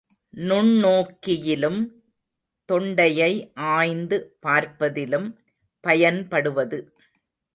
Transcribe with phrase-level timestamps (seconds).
[0.37, 1.81] நுண்ணோக்கியிலும்,
[2.69, 3.51] தொண்டையை
[3.53, 5.27] ஆய்ந்து பார்ப்பதிலும்
[5.83, 6.79] பயன்படுவது.